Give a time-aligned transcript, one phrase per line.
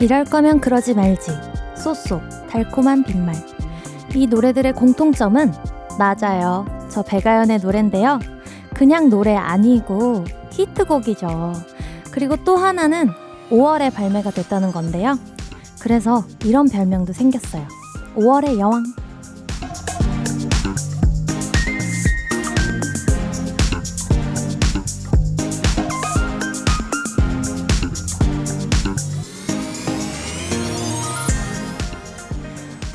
[0.00, 1.30] 이럴 거면 그러지 말지.
[1.76, 3.34] 쏘쏘, 달콤한 빈말.
[4.14, 5.52] 이 노래들의 공통점은
[5.98, 6.64] 맞아요.
[6.88, 8.18] 저 배가연의 노래인데요.
[8.74, 11.52] 그냥 노래 아니고 히트곡이죠.
[12.10, 13.10] 그리고 또 하나는
[13.50, 15.18] 5월에 발매가 됐다는 건데요.
[15.80, 17.66] 그래서 이런 별명도 생겼어요.
[18.16, 18.82] 5월의 여왕.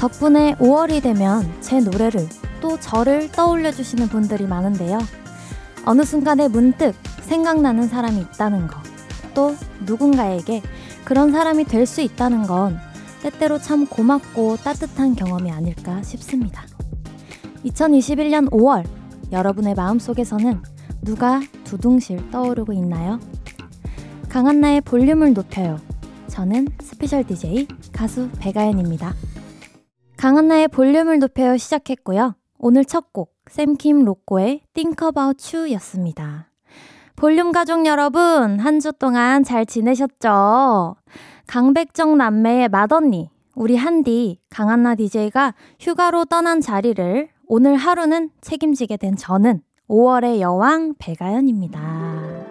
[0.06, 2.30] 덕분에 5월이 되면 제 노래를
[2.62, 5.00] 또 저를 떠올려 주시는 분들이 많은데요.
[5.84, 8.80] 어느 순간에 문득 생각나는 사람이 있다는 거,
[9.34, 9.56] 또
[9.88, 10.62] 누군가에게
[11.06, 12.78] 그런 사람이 될 수 있다는 건
[13.24, 16.68] 때때로 참 고맙고 따뜻한 경험이 아닐까 싶습니다.
[17.66, 18.86] 2021년 5월,
[19.32, 20.62] 여러분의 마음속에서는
[21.02, 23.20] 누가 두둥실 떠오르고 있나요?
[24.30, 25.80] 강한나의 볼륨을 높여요.
[26.28, 29.16] 저는 스페셜 DJ 가수 백아연입니다.
[30.26, 32.34] 강한나의 볼륨을 높여 시작했고요.
[32.58, 36.50] 오늘 첫 곡, 샘킴 로꼬의 Think About You 였습니다.
[37.16, 40.96] 볼륨 가족 여러분, 한 주 동안 잘 지내셨죠?
[41.46, 49.62] 강백정 남매의 맏언니, 우리 한디, 강한나 DJ가 휴가로 떠난 자리를 오늘 하루는 책임지게 된 저는
[49.88, 51.80] 5월의 여왕 백아연입니다.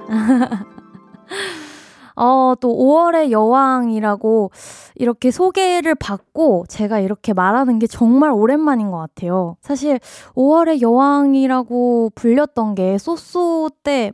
[2.16, 4.50] 어, 또 5월의 여왕이라고
[4.94, 9.56] 이렇게 소개를 받고 제가 이렇게 말하는 게 정말 오랜만인 것 같아요.
[9.60, 9.98] 사실
[10.34, 14.12] 5월의 여왕이라고 불렸던 게 쏘쏘 때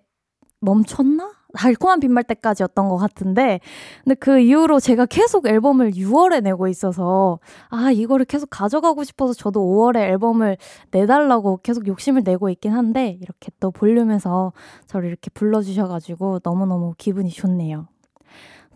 [0.60, 1.39] 멈췄나?
[1.54, 3.60] 달콤한 빈말 때까지였던 것 같은데,
[4.04, 9.60] 근데 그 이후로 제가 계속 앨범을 6월에 내고 있어서, 아, 이거를 계속 가져가고 싶어서 저도
[9.60, 10.56] 5월에 앨범을
[10.90, 14.52] 내달라고 계속 욕심을 내고 있긴 한데, 이렇게 또 볼륨에서
[14.86, 17.89] 저를 이렇게 불러주셔가지고 너무너무 기분이 좋네요.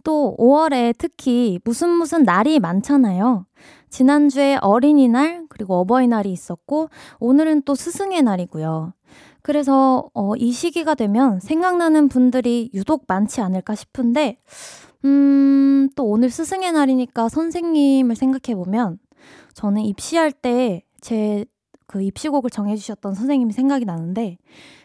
[0.02, 3.46] 또 5월에 특히 무슨 무슨 날이 많잖아요.
[3.88, 6.88] 지난주에 어린이날, 그리고 어버이날이 있었고,
[7.20, 8.92] 오늘은 또 스승의 날이고요.
[9.44, 14.38] 그래서 어, 이 시기가 되면 생각나는 분들이 유독 많지 않을까 싶은데,
[15.05, 18.99] 음, 또 오늘 스승의 날이니까 선생님을 생각해보면,
[19.55, 21.44] 저는 입시할 때 제
[21.87, 24.38] 그 입시곡을 정해주셨던 선생님이 생각이 나는데,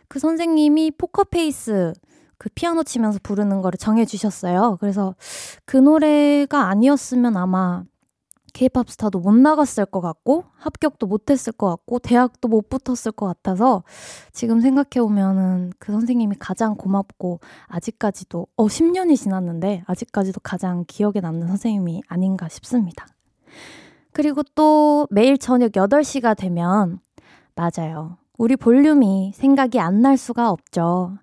[0.08, 1.94] 그 선생님이 Poker Face
[2.38, 4.78] 그 피아노 치면서 부르는 거를 정해주셨어요.
[4.80, 5.16] 그래서
[5.66, 7.84] 그 노래가 아니었으면 아마
[8.54, 13.26] 케이팝 스타도 못 나갔을 것 같고 합격도 못 했을 것 같고 대학도 못 붙었을 것
[13.28, 13.84] 같아서
[14.34, 21.48] 지금 생각해 보면은 그 선생님이 가장 고맙고 아직까지도 어 10년이 지났는데 아직까지도 가장 기억에 남는
[21.48, 23.08] 선생님이 아닌가 싶습니다.
[24.12, 27.00] 그리고 또 매일 저녁 8시가 되면
[27.56, 28.18] 맞아요.
[28.38, 31.18] 우리 볼륨이 생각이 안 날 수가 없죠.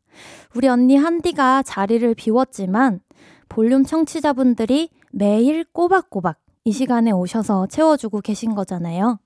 [0.54, 3.00] 우리 언니 한디가 자리를 비웠지만
[3.48, 9.20] 볼륨 청취자분들이 매일 꼬박꼬박 이 시간에 오셔서 채워주고 계신 거잖아요.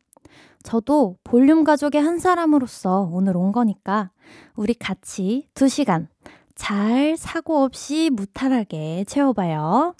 [0.62, 4.10] 저도 볼륨 가족의 한 사람으로서 오늘 온 거니까
[4.56, 6.08] 우리 같이 두 시간
[6.54, 9.94] 잘 사고 없이 무탈하게 채워봐요.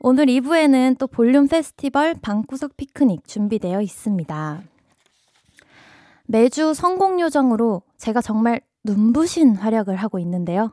[0.00, 4.62] 오늘 2부에는 또 볼륨 페스티벌 방구석 피크닉 준비되어 있습니다.
[6.26, 10.72] 매주 선곡 요정으로 제가 정말 눈부신 활약을 하고 있는데요.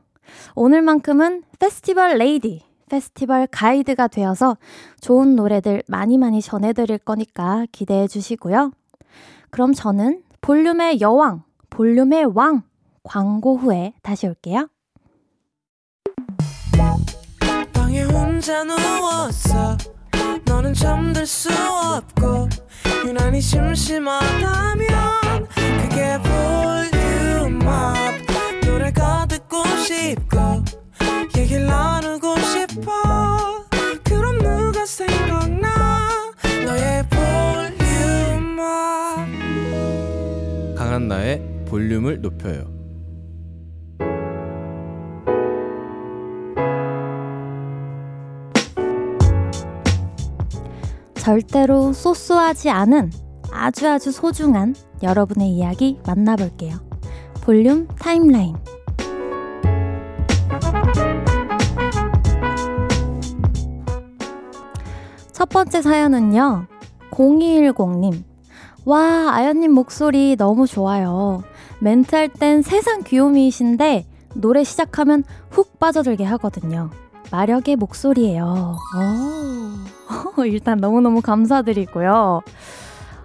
[0.56, 4.58] 오늘만큼은 페스티벌 레이디, 페스티벌 가이드가 되어서
[5.02, 8.72] 좋은 노래들 많이 많이 전해드릴 거니까 기대해 주시고요.
[9.50, 12.64] 그럼 저는 볼륨의 여왕, 볼륨의 왕,
[13.04, 14.68] 광고 후에 다시 올게요.
[20.46, 22.48] 너는 잠들 수 없고,
[23.06, 24.88] 유난히 심심하다면,
[25.82, 26.18] 그게
[27.50, 27.96] 볼륨업.
[28.66, 30.64] 노래가 듣고 싶고,
[31.46, 32.92] 얘기를 나누고 싶어.
[34.04, 35.70] 그럼 누가 생각나?
[36.66, 38.58] 너의 볼륨
[40.76, 42.74] 강한 나의 볼륨을 높여요.
[51.16, 53.12] 절대로 소소하지 않은
[53.52, 56.78] 아주 아주 소중한 여러분의 이야기 만나볼게요.
[57.42, 58.56] 볼륨 타임라인
[65.36, 66.66] 첫 번째 사연은요.
[67.12, 68.24] 0210님.
[68.86, 71.44] 와, 아연님 목소리 너무 좋아요.
[71.80, 74.06] 멘트 할 땐 세상 귀요미이신데
[74.36, 76.90] 노래 시작하면 훅 빠져들게 하거든요.
[77.32, 78.78] 마력의 목소리예요.
[80.38, 80.46] 오.
[80.48, 82.42] 일단 너무너무 감사드리고요.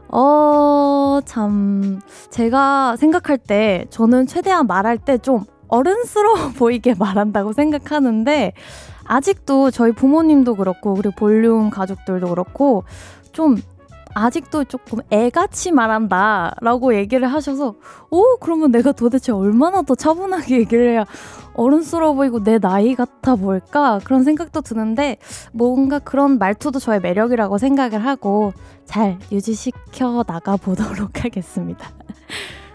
[0.08, 8.52] 어, 참, 제가 생각할 때 저는 최대한 말할 때 좀 어른스러워 보이게 말한다고 생각하는데
[9.10, 12.84] 아직도 저희 부모님도 그렇고, 그리고 볼륨 가족들도 그렇고,
[13.32, 13.56] 좀
[14.14, 17.74] 아직도 조금 애같이 말한다 라고 얘기를 하셔서
[18.10, 21.04] 오 그러면 내가 도대체 얼마나 더 차분하게 얘기를 해야
[21.54, 25.18] 어른스러워 보이고 내 나이 같아 보일까 그런 생각도 드는데
[25.52, 28.52] 뭔가 그런 말투도 저의 매력이라고 생각을 하고
[28.84, 31.88] 잘 유지시켜 나가 보도록 하겠습니다.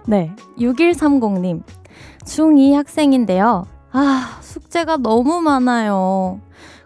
[0.07, 1.63] 네 6130님
[2.25, 3.74] 중2 학생인데요.
[3.97, 6.41] 아 숙제가 너무 많아요.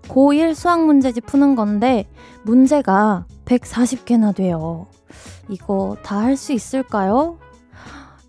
[0.09, 2.07] 고1 수학 문제집 푸는 건데
[2.43, 4.85] 문제가 140개나 돼요.
[5.49, 7.39] 이거 다 할 수 있을까요?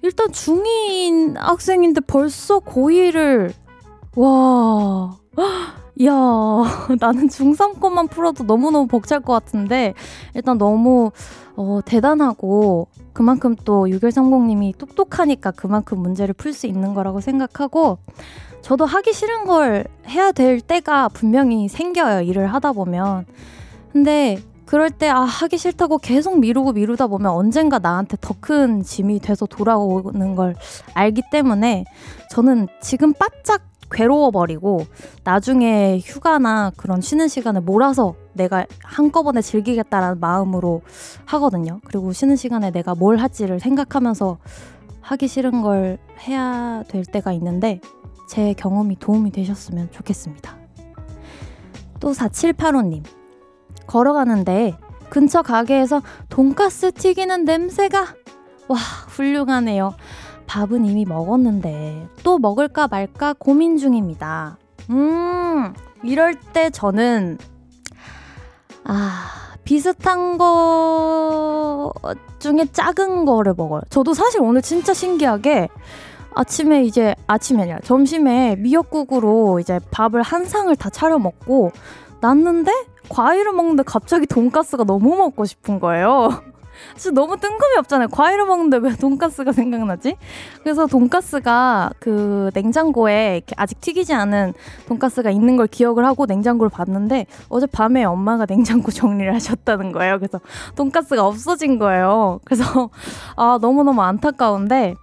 [0.00, 3.52] 일단 중2인 학생인데 벌써 고1을,
[4.16, 5.18] 와,
[6.04, 6.14] 야
[6.98, 9.92] 나는 중3 것만 풀어도 너무너무 벅찰 것 같은데,
[10.34, 11.10] 일단 너무,
[11.56, 17.98] 어, 대단하고, 그만큼 또 6130님이 똑똑하니까 그만큼 문제를 풀 수 있는 거라고 생각하고,
[18.62, 23.26] 저도 하기 싫은 걸 해야 될 때가 분명히 생겨요, 일을 하다 보면.
[23.92, 29.20] 근데 그럴 때, 아, 하기 싫다고 계속 미루고 미루다 보면 언젠가 나한테 더 큰 짐이
[29.20, 30.54] 돼서 돌아오는 걸
[30.94, 31.84] 알기 때문에
[32.30, 34.86] 저는 지금 바짝 괴로워버리고
[35.24, 40.82] 나중에 휴가나 그런 쉬는 시간을 몰아서 내가 한꺼번에 즐기겠다라는 마음으로
[41.26, 41.80] 하거든요.
[41.84, 44.38] 그리고 쉬는 시간에 내가 뭘 할지를 생각하면서
[45.00, 47.80] 하기 싫은 걸 해야 될 때가 있는데
[48.28, 50.56] 제 경험이 도움이 되셨으면 좋겠습니다.
[51.98, 53.04] 또 4785님.
[53.86, 54.76] 걸어가는데
[55.10, 58.14] 근처 가게에서 돈가스 튀기는 냄새가
[58.68, 58.76] 와
[59.08, 59.94] 훌륭하네요.
[60.50, 64.58] 밥은 이미 먹었는데 또 먹을까 말까 고민 중입니다.
[64.90, 67.38] 음 이럴 때 저는
[68.82, 71.92] 아 비슷한 거
[72.40, 73.82] 중에 작은 거를 먹어요.
[73.90, 75.68] 저도 사실 오늘 진짜 신기하게
[76.34, 81.70] 아침에 이제 아침이 아니라 점심에 미역국으로 이제 밥을 한 상을 다 차려 먹고
[82.20, 82.72] 났는데
[83.08, 86.42] 과일을 먹는데 갑자기 돈가스가 너무 먹고 싶은 거예요.
[86.96, 88.08] 진짜 너무 뜬금이 없잖아요.
[88.08, 90.16] 과일을 먹는데 왜 돈가스가 생각나지?
[90.62, 94.54] 그래서 돈가스가 그 냉장고에 아직 튀기지 않은
[94.86, 100.18] 돈가스가 있는 걸 기억을 하고 냉장고를 봤는데 어젯밤에 엄마가 냉장고 정리를 하셨다는 거예요.
[100.18, 100.40] 그래서
[100.76, 102.40] 돈가스가 없어진 거예요.
[102.44, 102.90] 그래서
[103.36, 104.94] 아 너무너무 안타까운데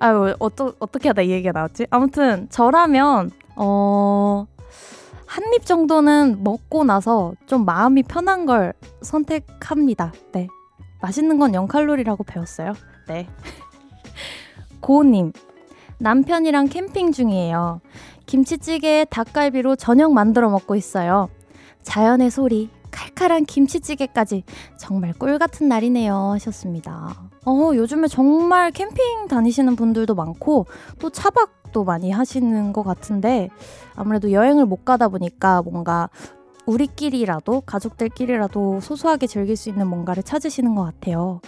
[0.00, 1.86] 아유 어떠, 어떻게 하다 이 얘기가 나왔지?
[1.90, 4.46] 아무튼 저라면 어
[5.26, 8.72] 한입 정도는 먹고 나서 좀 마음이 편한 걸
[9.02, 10.12] 선택합니다.
[10.32, 10.48] 네.
[11.00, 12.72] 맛있는 건 0칼로리라고 배웠어요.
[13.08, 13.28] 네.
[14.80, 15.32] 고님,
[15.98, 17.80] 남편이랑 캠핑 중이에요.
[18.26, 21.28] 김치찌개에 닭갈비로 저녁 만들어 먹고 있어요.
[21.82, 24.44] 자연의 소리, 칼칼한 김치찌개까지
[24.76, 27.14] 정말 꿀 같은 날이네요 하셨습니다.
[27.44, 30.66] 어, 요즘에 정말 캠핑 다니시는 분들도 많고
[30.98, 33.48] 또 차박도 많이 하시는 것 같은데
[33.94, 36.10] 아무래도 여행을 못 가다 보니까 뭔가
[36.68, 41.40] 우리끼리라도 가족들끼리라도 소소하게 즐길 수 있는 뭔가를 찾으시는 것 같아요.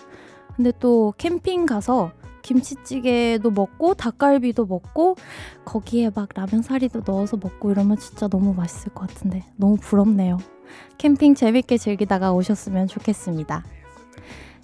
[0.56, 2.12] 근데 또 캠핑 가서
[2.42, 5.16] 김치찌개도 먹고 닭갈비도 먹고
[5.64, 10.38] 거기에 막 라면 사리도 넣어서 먹고 이러면 진짜 너무 맛있을 것 같은데 너무 부럽네요.
[10.96, 13.64] 캠핑 재밌게 즐기다가 오셨으면 좋겠습니다.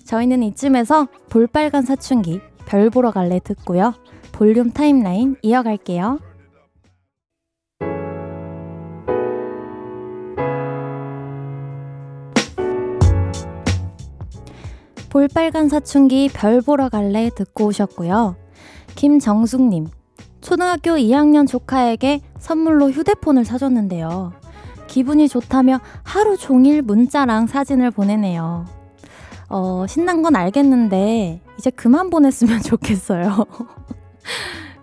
[0.04, 3.92] 저희는 이쯤에서 볼빨간 사춘기 별 보러 갈래 듣고요.
[4.32, 6.18] 볼륨 타임라인 이어갈게요.
[15.16, 18.36] 볼빨간 사춘기 별 보러 갈래 듣고 오셨고요.
[18.96, 19.86] 김정숙님,
[20.42, 24.34] 초등학교 2학년 조카에게 선물로 휴대폰을 사줬는데요.
[24.88, 28.66] 기분이 좋다며 하루 종일 문자랑 사진을 보내네요.
[29.48, 33.46] 어, 신난 건 알겠는데, 이제 그만 보냈으면 좋겠어요.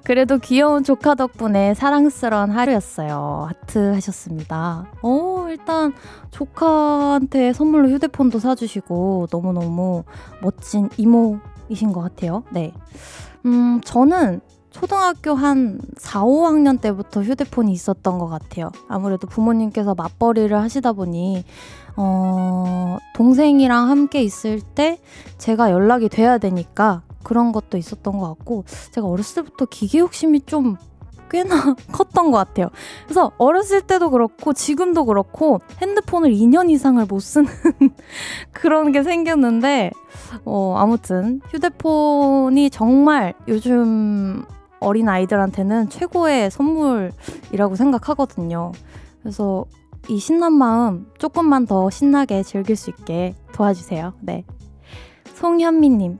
[0.03, 3.47] 그래도 귀여운 조카 덕분에 사랑스러운 하루였어요.
[3.47, 4.85] 하트 하셨습니다.
[5.01, 5.93] 어, 일단
[6.31, 10.03] 조카한테 선물로 휴대폰도 사주시고 너무너무
[10.41, 12.43] 멋진 이모이신 것 같아요.
[12.51, 12.73] 네.
[13.45, 14.41] 음, 저는
[14.71, 18.71] 초등학교 한 4, 5학년 때부터 휴대폰이 있었던 것 같아요.
[18.89, 21.45] 아무래도 부모님께서 맞벌이를 하시다 보니,
[21.95, 24.99] 어, 동생이랑 함께 있을 때
[25.37, 30.77] 제가 연락이 돼야 되니까 그런 것도 있었던 것 같고 제가 어렸을 때부터 기계 욕심이 좀
[31.29, 32.69] 꽤나 컸던 것 같아요.
[33.05, 37.49] 그래서 어렸을 때도 그렇고 지금도 그렇고 핸드폰을 2년 이상을 못 쓰는
[38.53, 39.91] 그런 게 생겼는데
[40.45, 44.45] 어, 아무튼 휴대폰이 정말 요즘
[44.79, 48.71] 어린 아이들한테는 최고의 선물이라고 생각하거든요.
[49.21, 49.65] 그래서
[50.09, 54.13] 이 신난 마음 조금만 더 신나게 즐길 수 있게 도와주세요.
[54.19, 54.43] 네.
[55.35, 56.19] 송현미님,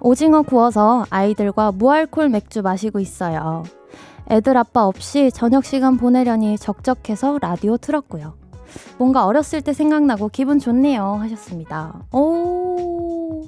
[0.00, 3.64] 오징어 구워서 아이들과 무알콜 맥주 마시고 있어요.
[4.30, 8.34] 애들 아빠 없이 저녁 시간 보내려니 적적해서 라디오 틀었고요.
[8.98, 11.18] 뭔가 어렸을 때 생각나고 기분 좋네요.
[11.20, 12.02] 하셨습니다.
[12.12, 13.46] 오,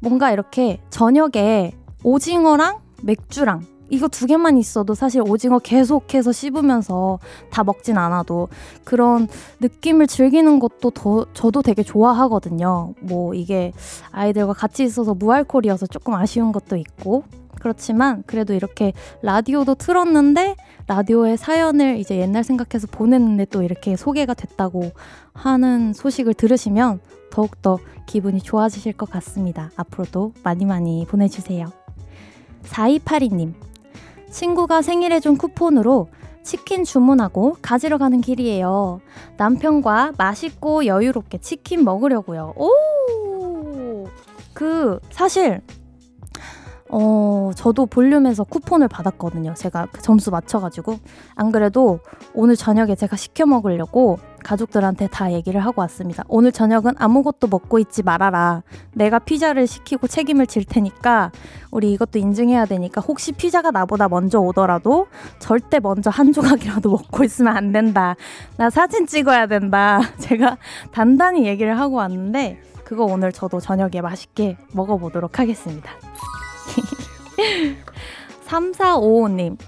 [0.00, 1.72] 뭔가 이렇게 저녁에
[2.02, 7.18] 오징어랑 맥주랑 이거 두 개만 있어도 사실 오징어 계속해서 씹으면서
[7.50, 8.48] 다 먹진 않아도
[8.84, 9.28] 그런
[9.60, 12.94] 느낌을 즐기는 것도 더, 저도 되게 좋아하거든요.
[13.00, 13.72] 뭐 이게
[14.10, 17.24] 아이들과 같이 있어서 무알콜이어서 조금 아쉬운 것도 있고
[17.60, 24.92] 그렇지만 그래도 이렇게 라디오도 틀었는데 라디오의 사연을 이제 옛날 생각해서 보냈는데 또 이렇게 소개가 됐다고
[25.32, 27.00] 하는 소식을 들으시면
[27.30, 29.70] 더욱더 기분이 좋아지실 것 같습니다.
[29.76, 31.66] 앞으로도 많이 많이 보내주세요.
[32.64, 33.54] 4282님,
[34.36, 36.08] 친구가 생일에 준 쿠폰으로
[36.42, 39.00] 치킨 주문하고 가지러 가는 길이에요.
[39.38, 42.52] 남편과 맛있고 여유롭게 치킨 먹으려고요.
[42.54, 44.06] 오!
[44.52, 45.62] 그, 사실,
[46.88, 49.54] 어, 저도 볼륨에서 쿠폰을 받았거든요.
[49.54, 50.98] 제가 그 점수 맞춰가지고.
[51.34, 52.00] 안 그래도
[52.32, 56.22] 오늘 저녁에 제가 시켜 먹으려고 가족들한테 다 얘기를 하고 왔습니다.
[56.28, 58.62] 오늘 저녁은 아무것도 먹고 있지 말아라.
[58.94, 61.32] 내가 피자를 시키고 책임을 질 테니까
[61.72, 65.08] 우리 이것도 인증해야 되니까 혹시 피자가 나보다 먼저 오더라도
[65.40, 68.14] 절대 먼저 한 조각이라도 먹고 있으면 안 된다.
[68.56, 70.00] 나 사진 찍어야 된다.
[70.20, 70.58] 제가
[70.92, 75.90] 단단히 얘기를 하고 왔는데 그거 오늘 저도 저녁에 맛있게 먹어보도록 하겠습니다.
[78.46, 79.58] 3455님.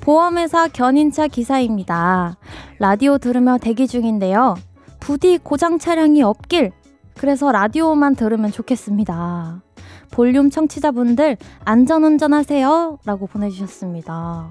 [0.00, 2.36] 보험회사 견인차 기사입니다.
[2.78, 4.56] 라디오 들으며 대기 중인데요.
[4.98, 6.72] 부디 고장 차량이 없길.
[7.16, 9.62] 그래서 라디오만 들으면 좋겠습니다.
[10.10, 12.98] 볼륨 청취자분들 안전운전 하세요.
[13.04, 14.50] 라고 보내주셨습니다.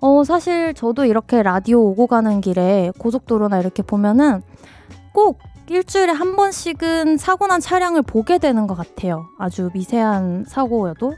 [0.00, 4.42] 어, 사실 저도 이렇게 라디오 오고 가는 길에 고속도로나 이렇게 보면은
[5.12, 5.38] 꼭
[5.70, 9.28] 일주일에 한 번씩은 사고 난 차량을 보게 되는 것 같아요.
[9.38, 11.14] 아주 미세한 사고여도.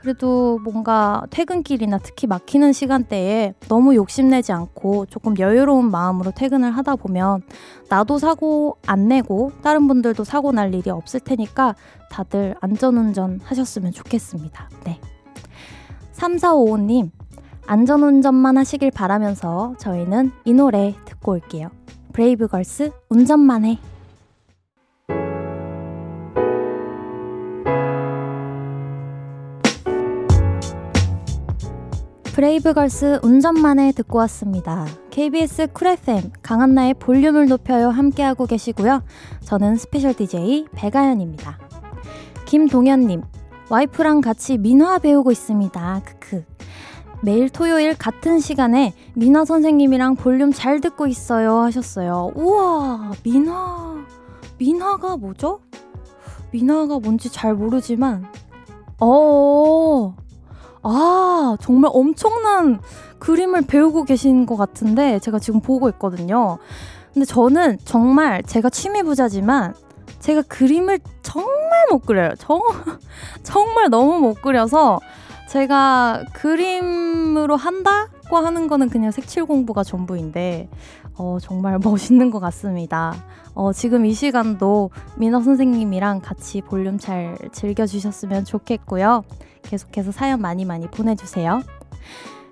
[0.00, 7.42] 그래도 뭔가 퇴근길이나 특히 막히는 시간대에 너무 욕심내지 않고 조금 여유로운 마음으로 퇴근을 하다 보면
[7.88, 11.74] 나도 사고 안 내고 다른 분들도 사고 날 일이 없을 테니까
[12.08, 14.70] 다들 안전운전 하셨으면 좋겠습니다.
[14.84, 15.00] 네.
[16.12, 17.10] 3455님,
[17.66, 21.70] 안전운전만 하시길 바라면서 저희는 이 노래 듣고 올게요.
[22.18, 23.78] 브레이브걸스 운전만 해.
[32.34, 34.84] 브레이브걸스 운전만 해 듣고 왔습니다.
[35.10, 39.04] KBS 쿨 FM 강한나의 볼륨을 높여요 함께하고 계시고요.
[39.44, 41.56] 저는 스페셜 DJ 백아연입니다.
[42.46, 43.22] 김동현님,
[43.70, 46.02] 와이프랑 같이 민화 배우고 있습니다.
[46.04, 46.57] 크크.
[47.20, 52.32] 매일 토요일 같은 시간에 민화 선생님이랑 볼륨 잘 듣고 있어요 하셨어요.
[52.34, 53.96] 우와, 민화.
[54.58, 55.60] 민화가 뭐죠?
[56.52, 58.26] 민화가 뭔지 잘 모르지만,
[59.00, 60.16] 어,
[60.82, 62.80] 아, 정말 엄청난
[63.18, 66.58] 그림을 배우고 계신 것 같은데 제가 지금 보고 있거든요.
[67.12, 69.74] 근데 저는 정말 제가 취미 부자지만
[70.20, 72.30] 제가 그림을 정말 못 그려요.
[72.38, 72.60] 정,
[73.42, 75.00] 정말 너무 못 그려서
[75.48, 80.68] 제가 그림으로 한다고 하는 거는 그냥 색칠 공부가 전부인데,
[81.16, 83.14] 어, 정말 멋있는 것 같습니다.
[83.54, 89.24] 어, 지금 이 시간도 민호 선생님이랑 같이 볼륨 잘 즐겨주셨으면 좋겠고요.
[89.62, 91.62] 계속해서 사연 많이 많이 보내주세요.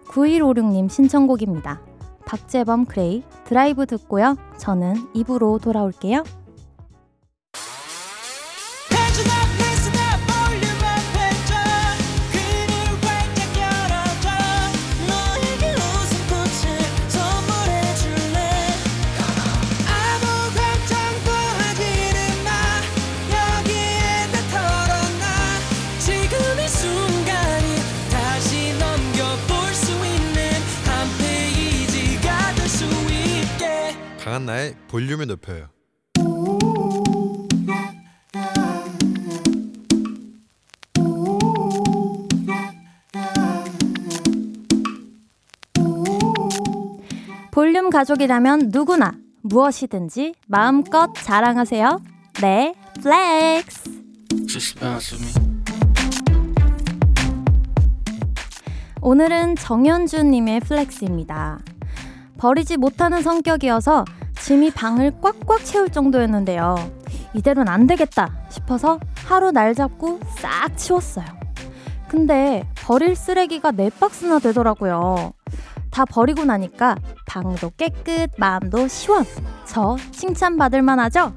[0.08, 1.80] 9156님 신청곡입니다.
[2.24, 4.36] 박재범 그레이 드라이브 듣고요.
[4.56, 6.24] 저는 2부로 돌아올게요.
[34.96, 35.68] 볼륨을 높여요.
[47.50, 49.12] 볼륨 가족이라면 누구나
[49.42, 52.00] 무엇이든지 마음껏 자랑하세요.
[52.40, 53.90] 네, flex.
[59.02, 61.58] 오늘은 정현주님의 flex입니다.
[62.38, 64.06] 버리지 못하는 성격이어서
[64.46, 66.76] 짐이 방을 꽉꽉 채울 정도였는데요.
[67.34, 71.26] 이대로는 안 되겠다 싶어서 하루 날 잡고 싹 치웠어요.
[72.06, 75.32] 근데 버릴 쓰레기가 네 박스나 되더라고요.
[75.90, 76.94] 다 버리고 나니까
[77.26, 79.24] 방도 깨끗, 마음도 시원.
[79.64, 81.34] 저 칭찬받을 만하죠?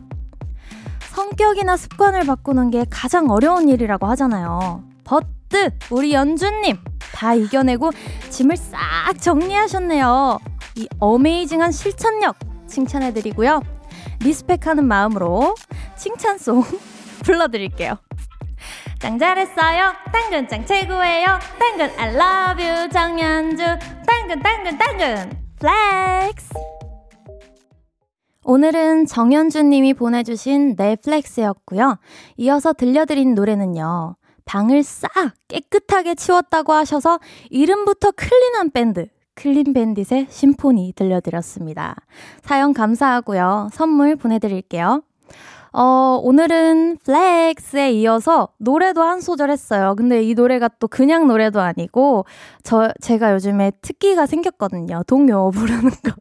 [1.09, 4.83] 성격이나 습관을 바꾸는 게 가장 어려운 일이라고 하잖아요.
[5.03, 6.77] 버트 우리 연주님
[7.15, 7.89] 다 이겨내고
[8.29, 10.37] 짐을 싹 정리하셨네요.
[10.75, 13.61] 이 amazing한 실천력 칭찬해드리고요.
[14.23, 15.55] respect하는 마음으로
[15.97, 16.63] 칭찬송
[17.25, 17.97] 불러드릴게요.
[18.99, 19.93] 짱 잘했어요.
[20.11, 21.25] 당근 짱 최고예요.
[21.57, 23.63] 당근 I love you 정현주.
[24.05, 26.49] 당근 당근 당근 flex.
[28.43, 31.99] 오늘은 정현주님이 보내주신 네 flex였고요.
[32.37, 34.15] 이어서 들려드린 노래는요.
[34.45, 35.09] 방을 싹
[35.47, 37.19] 깨끗하게 치웠다고 하셔서
[37.51, 39.07] 이름부터 clean한 밴드
[39.39, 41.95] 클린 밴딧의 Symphony 들려드렸습니다.
[42.41, 43.69] 사연 감사하고요.
[43.71, 45.01] 선물 보내드릴게요.
[45.71, 49.95] 어, 오늘은 flex에 이어서 노래도 한 소절 했어요.
[49.95, 52.25] 근데 이 노래가 또 그냥 노래도 아니고,
[52.63, 55.03] 저, 제가 요즘에 특기가 생겼거든요.
[55.07, 56.11] 동요 부르는 거.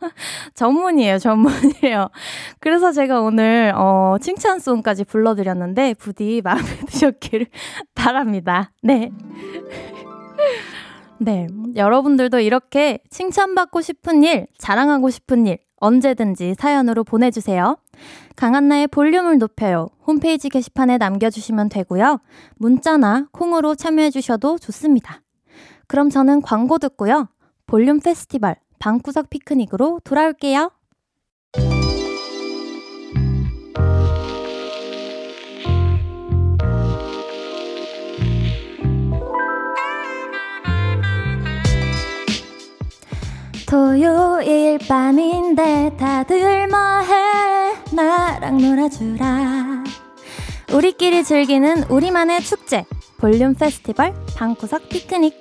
[0.54, 2.08] 전문이에요, 전문이에요.
[2.60, 7.46] 그래서 제가 오늘, 어, 칭찬송까지 불러드렸는데, 부디 마음에 드셨기를
[7.94, 8.72] 바랍니다.
[8.82, 9.12] 네.
[11.20, 11.46] 네.
[11.74, 17.76] 여러분들도 이렇게 칭찬받고 싶은 일, 자랑하고 싶은 일, 언제든지 사연으로 보내주세요.
[18.36, 19.88] 강한나의 볼륨을 높여요.
[20.06, 22.20] 홈페이지 게시판에 남겨주시면 되고요.
[22.56, 25.22] 문자나 콩으로 참여해주셔도 좋습니다.
[25.86, 27.28] 그럼 저는 광고 듣고요.
[27.66, 30.70] 볼륨 페스티벌 방구석 피크닉으로 돌아올게요.
[43.68, 47.74] 토요일 밤인데 다들 뭐해?
[47.94, 49.84] 나랑 놀아주라.
[50.72, 52.86] 우리끼리 즐기는 우리만의 축제
[53.18, 55.34] 볼륨 페스티벌 방구석 피크닉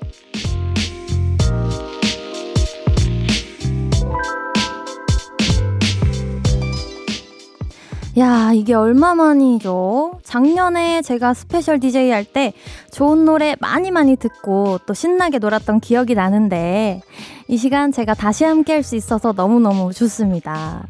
[8.18, 10.22] 야, 이게 얼마만이죠?
[10.24, 12.54] 작년에 제가 special DJ 할 때
[12.92, 17.02] 좋은 노래 많이 많이 듣고 또 신나게 놀았던 기억이 나는데
[17.48, 20.88] 이 시간 제가 다시 함께 할 수 있어서 너무너무 좋습니다.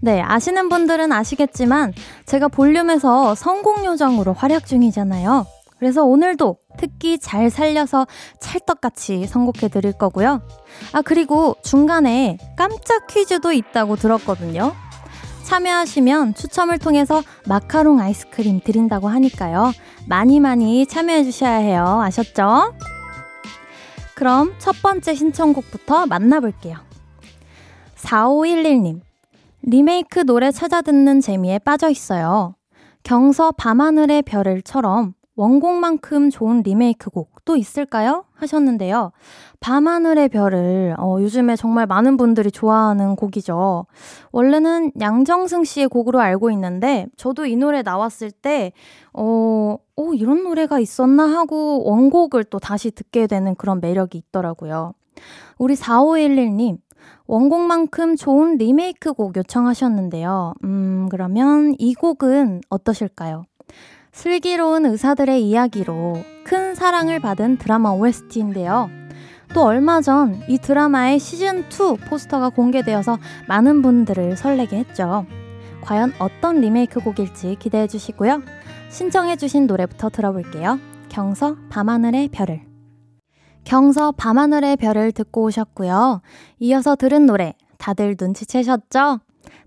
[0.00, 1.92] 네, 아시는 분들은 아시겠지만
[2.26, 5.46] 제가 볼륨에서 성공 요정으로 활약 중이잖아요.
[5.78, 8.06] 그래서 오늘도 특기 잘 살려서
[8.40, 10.40] 찰떡같이 선곡해 드릴 거고요.
[10.92, 14.72] 아, 그리고 중간에 깜짝 퀴즈도 있다고 들었거든요.
[15.44, 19.72] 참여하시면 추첨을 통해서 마카롱 아이스크림 드린다고 하니까요.
[20.08, 22.00] 많이 많이 참여해 주셔야 해요.
[22.02, 22.74] 아셨죠?
[24.14, 26.76] 그럼 첫 번째 신청곡부터 만나볼게요.
[27.96, 29.00] 4511님.
[29.62, 32.54] 리메이크 노래 찾아 듣는 재미에 빠져 있어요.
[33.02, 38.24] 경서 밤하늘의 별을처럼 원곡만큼 좋은 리메이크 곡또 있을까요?
[38.34, 39.10] 하셨는데요.
[39.60, 43.86] 밤하늘의 별을 어, 요즘에 정말 많은 분들이 좋아하는 곡이죠.
[44.30, 48.72] 원래는 양정승 씨의 곡으로 알고 있는데 저도 이 노래 나왔을 때
[49.12, 54.92] 어, 어 이런 노래가 있었나 하고 원곡을 또 다시 듣게 되는 그런 매력이 있더라고요.
[55.58, 56.78] 우리 4511님
[57.26, 60.54] 원곡만큼 좋은 리메이크 곡 요청하셨는데요.
[60.64, 63.44] 음, 그러면 이 곡은 어떠실까요?
[64.14, 68.88] 슬기로운 의사들의 이야기로 큰 사랑을 받은 드라마 OST인데요.
[69.52, 75.26] 또 얼마 전 이 드라마의 시즌2 포스터가 공개되어서 많은 분들을 설레게 했죠.
[75.82, 78.40] 과연 어떤 리메이크 곡일지 기대해 주시고요.
[78.88, 80.78] 신청해 주신 노래부터 들어볼게요.
[81.08, 82.62] 경서 밤하늘의 별을.
[83.64, 86.22] 경서 밤하늘의 별을 듣고 오셨고요.
[86.60, 89.20] 이어서 들은 노래 다들 눈치채셨죠?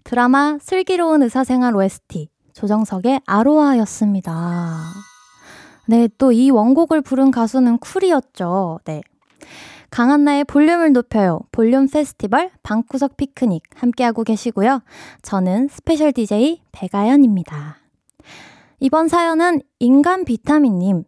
[0.06, 4.80] 드라마 슬기로운 의사생활 OST 조정석의 아로하였습니다.
[5.86, 8.80] 네, 또 이 원곡을 부른 가수는 쿨이었죠.
[8.86, 9.02] 네.
[9.92, 11.40] 강한나의 볼륨을 높여요.
[11.52, 14.82] 볼륨 페스티벌 방구석 피크닉 함께하고 계시고요.
[15.22, 17.78] 저는 special DJ 배가연입니다.
[18.80, 21.04] 이번 사연은 인간 비타민님.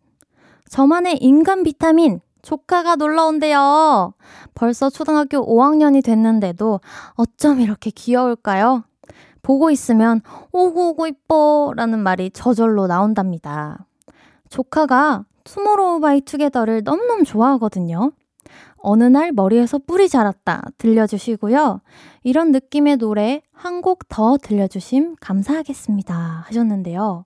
[0.69, 4.13] 저만의 인간 비타민 조카가 놀러 온대요.
[4.53, 6.79] 벌써 초등학교 5학년이 됐는데도
[7.15, 8.83] 어쩜 이렇게 귀여울까요?
[9.41, 10.21] 보고 있으면
[10.51, 13.85] 오구 오구 이뻐 라는 말이 저절로 나온답니다.
[14.49, 18.11] 조카가 투모로우 바이 투게더를 너무너무 좋아하거든요.
[18.77, 21.81] 어느 날 머리에서 뿔이 자랐다 들려주시고요.
[22.23, 27.25] 이런 느낌의 노래 한 곡 더 들려주심 감사하겠습니다 하셨는데요.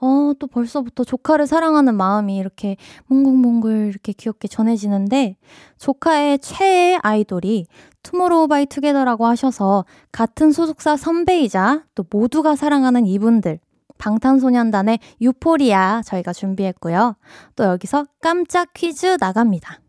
[0.00, 5.36] 어, 또 벌써부터 조카를 사랑하는 마음이 이렇게 몽글몽글 이렇게 귀엽게 전해지는데
[5.78, 7.66] 조카의 최애 아이돌이
[8.02, 13.58] 투모로우 바이 투게더라고 하셔서 같은 소속사 선배이자 또 모두가 사랑하는 이분들
[13.98, 17.16] 방탄소년단의 Euphoria 저희가 준비했고요.
[17.56, 19.80] 또 여기서 깜짝 퀴즈 나갑니다.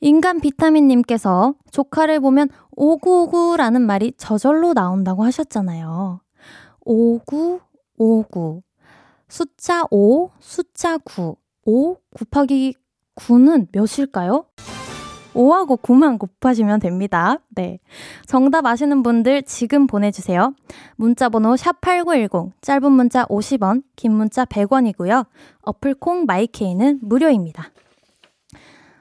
[0.00, 6.20] 인간 비타민님께서 조카를 보면 오구오구라는 말이 저절로 나온다고 하셨잖아요.
[6.84, 7.60] 오구,
[7.98, 8.62] 오구.
[9.28, 11.36] 숫자 5, 숫자 9.
[11.64, 12.74] 5 곱하기
[13.16, 14.46] 9는 몇일까요?
[15.34, 17.38] 5하고 9만 곱하시면 됩니다.
[17.50, 17.78] 네.
[18.26, 20.54] 정답 아시는 분들 지금 보내주세요.
[20.96, 25.26] 문자번호 샵8910, 짧은 문자 50원, 긴 문자 100원이고요.
[25.62, 27.70] 어플콩 마이케이는 무료입니다.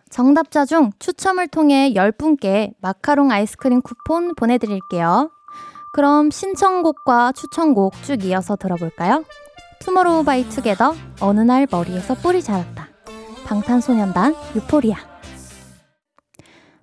[0.10, 5.30] 정답자 중 추첨을 통해 10분께 마카롱 아이스크림 쿠폰 보내드릴게요.
[5.94, 9.24] 그럼 신청곡과 추천곡 쭉 이어서 들어볼까요?
[9.80, 12.88] 투모로우 바이 투게더 어느 날 머리에서 뿔이 자랐다.
[13.46, 14.98] 방탄소년단 Euphoria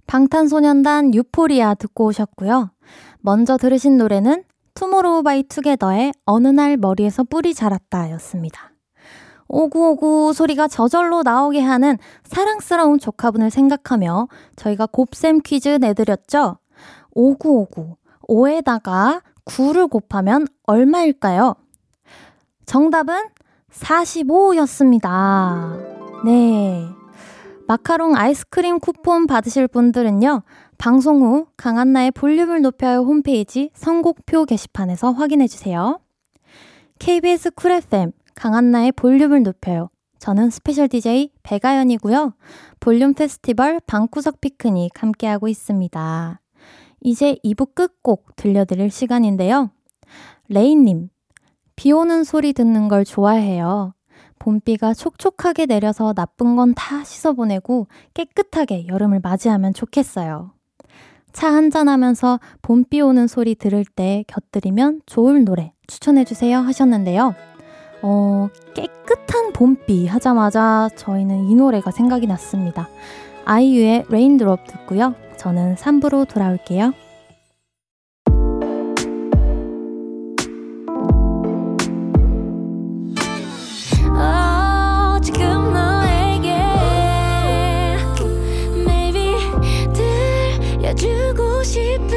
[0.06, 2.70] 방탄소년단 Euphoria 듣고 오셨고요.
[3.20, 8.72] 먼저 들으신 노래는 투모로우 바이 투게더의 어느 날 머리에서 뿔이 자랐다 였습니다.
[9.48, 16.58] 오구오구 소리가 저절로 나오게 하는 사랑스러운 조카분을 생각하며 저희가 곱셈 퀴즈 내드렸죠?
[17.10, 17.96] 오구오구
[18.28, 21.54] 5에다가 9를 곱하면 얼마일까요?
[22.66, 23.28] 정답은
[23.70, 26.24] 45였습니다.
[26.24, 26.88] 네.
[27.66, 30.42] 마카롱 아이스크림 쿠폰 받으실 분들은요,
[30.78, 36.00] 방송 후 강한나의 볼륨을 높여요 홈페이지 선곡표 게시판에서 확인해주세요.
[36.98, 39.88] KBS 쿨 FM 강한나의 볼륨을 높여요.
[40.18, 42.34] 저는 special DJ 배가연이고요.
[42.78, 46.40] 볼륨 페스티벌 방구석 피크닉 함께하고 있습니다.
[47.00, 49.70] 이제 2부 끝곡 들려드릴 시간인데요.
[50.48, 51.08] 레인님,
[51.82, 53.92] 비 오는 소리 듣는 걸 좋아해요.
[54.38, 60.52] 봄비가 촉촉하게 내려서 나쁜 건 다 씻어보내고 깨끗하게 여름을 맞이하면 좋겠어요.
[61.32, 67.34] 차 한잔하면서 봄비 오는 소리 들을 때 곁들이면 좋을 노래 추천해주세요 하셨는데요.
[68.02, 72.88] 어, 깨끗한 봄비 하자마자 저희는 이 노래가 생각이 났습니다.
[73.44, 75.16] 아이유의 Raindrop 듣고요.
[75.36, 76.92] 저는 3부로 돌아올게요.
[91.62, 92.11] 呼吸。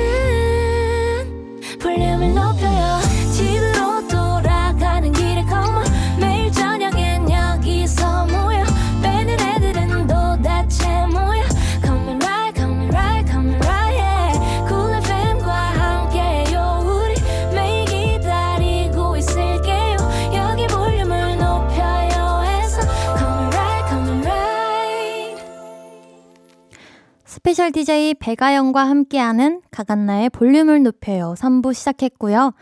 [27.35, 32.53] special DJ 배가연과 함께하는 강한나의 볼륨을 높여요 3부 시작했고요.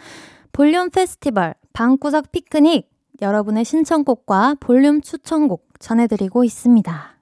[0.51, 2.89] 볼륨 페스티벌 방구석 피크닉
[3.21, 7.19] 여러분의 신청곡과 볼륨 추천곡 전해드리고 있습니다.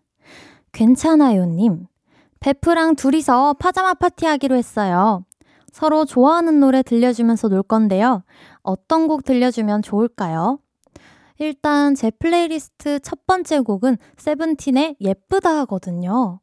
[0.72, 1.88] 괜찮아요님,
[2.40, 5.26] 베프랑 둘이서 파자마 파티하기로 했어요.
[5.74, 8.24] 서로 좋아하는 노래 들려주면서 놀 건데요.
[8.62, 10.60] 어떤 곡 들려주면 좋을까요?
[11.38, 16.40] 일단 제 플레이리스트 첫 번째 곡은 세븐틴의 예쁘다 하거든요.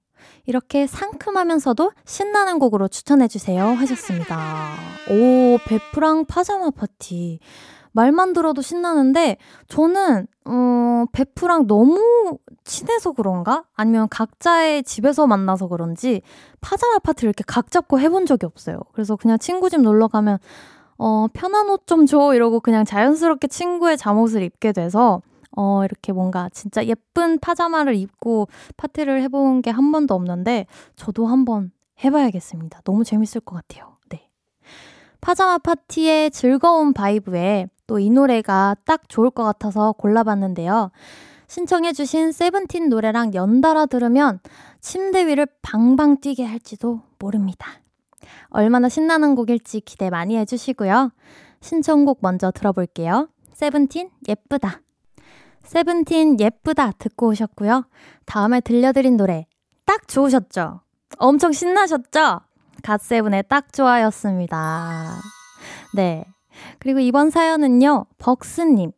[0.46, 4.74] 이렇게 상큼하면서도 신나는 곡으로 추천해주세요 하셨습니다.
[5.10, 7.40] 오, 베프랑 파자마 파티.
[7.92, 13.64] 말만 들어도 신나는데, 저는, 어, 베프랑 너무 친해서 그런가?
[13.74, 16.22] 아니면 각자의 집에서 만나서 그런지,
[16.60, 18.78] 파자마 파티를 이렇게 각 잡고 해본 적이 없어요.
[18.92, 20.38] 그래서 그냥 친구 집 놀러 가면,
[20.98, 22.34] 어, 편한 옷 좀 줘.
[22.34, 25.22] 이러고 그냥 자연스럽게 친구의 잠옷을 입게 돼서,
[25.60, 31.72] 어, 이렇게 뭔가 진짜 예쁜 파자마를 입고 파티를 해본 게 한 번도 없는데, 저도 한번
[32.04, 32.82] 해봐야겠습니다.
[32.84, 33.96] 너무 재밌을 것 같아요.
[34.08, 34.28] 네.
[35.20, 40.92] 파자마 파티의 즐거운 바이브에 또 이 노래가 딱 좋을 것 같아서 골라봤는데요.
[41.48, 44.38] 신청해주신 세븐틴 노래랑 연달아 들으면
[44.80, 47.66] 침대 위를 방방 뛰게 할지도 모릅니다.
[48.50, 51.10] 얼마나 신나는 곡일지 기대 많이 해주시고요.
[51.62, 53.28] 신청곡 먼저 들어볼게요.
[53.54, 54.82] 세븐틴 예쁘다.
[55.62, 57.86] 세븐틴 예쁘다 듣고 오셨고요.
[58.26, 59.46] 다음에 들려드린 노래
[59.84, 60.80] 딱 좋으셨죠?
[61.18, 62.40] 엄청 신나셨죠?
[62.82, 65.14] 갓세븐의 딱 좋아였습니다.
[65.94, 66.24] 네.
[66.78, 68.92] 그리고 이번 사연은요, 벅스님.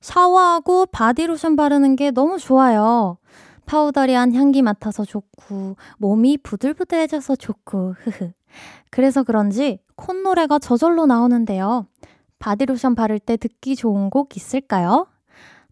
[0.00, 3.18] 샤워하고 바디로션 바르는 게 너무 좋아요.
[3.66, 8.32] powdery한 향기 맡아서 좋고, 몸이 부들부들해져서 좋고, 흐흐.
[8.90, 11.86] 그래서 그런지 콧노래가 저절로 나오는데요.
[12.38, 15.06] 바디로션 바를 때 듣기 좋은 곡 있을까요?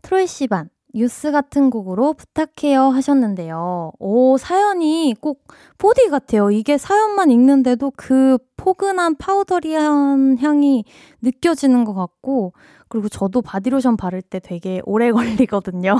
[0.03, 3.93] 트로이 시반 Youth 같은 곡으로 부탁해요 하셨는데요.
[3.99, 5.45] 오, 사연이 꼭
[5.79, 6.51] 보디 같아요.
[6.51, 10.85] 이게 사연만 읽는데도 그 포근한 powdery한 향이
[11.23, 12.55] 느껴지는 것 같고,
[12.89, 15.97] 그리고 저도 바디로션 바를 때 되게 오래 걸리거든요.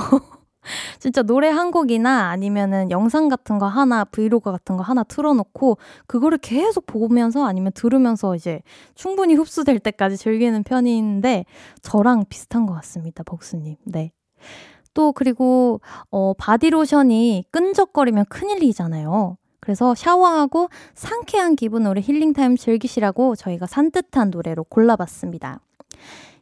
[0.99, 6.37] 진짜 노래 한 곡이나 아니면은 영상 같은 거 하나, 브이로그 같은 거 하나 틀어놓고, 그거를
[6.37, 8.61] 계속 보면서 아니면 들으면서 이제
[8.95, 11.45] 충분히 흡수될 때까지 즐기는 편인데,
[11.81, 13.75] 저랑 비슷한 것 같습니다, 복수님.
[13.85, 14.11] 네.
[14.93, 19.37] 또 그리고 어 바디로션이 끈적거리면 큰일이잖아요.
[19.59, 25.61] 그래서 샤워하고 상쾌한 기분으로 힐링타임 즐기시라고 저희가 산뜻한 노래로 골라봤습니다.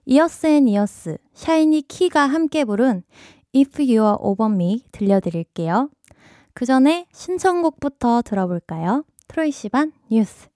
[0.06, 3.04] Years and Years, 샤이니 키가 함께 부른
[3.56, 5.90] If You Are Over Me 들려드릴게요.
[6.54, 9.04] 그 전에 신청곡부터 들어볼까요?
[9.28, 10.48] 트로이 시반 뉴스.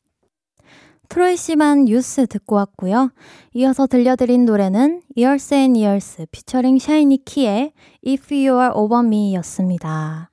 [1.10, 3.12] 트로이 시반 뉴스 듣고 왔고요.
[3.54, 7.74] 이어서 들려드린 노래는 Years and Years 피처링 샤이니 키의
[8.08, 10.32] If You Are Over Me 였습니다.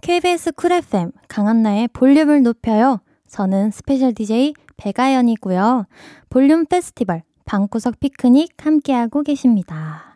[0.00, 3.00] KBS 쿨 FM 강한나의 볼륨을 높여요.
[3.28, 5.86] 저는 스페셜 DJ 백아연이고요.
[6.28, 10.11] 볼륨 페스티벌 방구석 피크닉 함께하고 계십니다.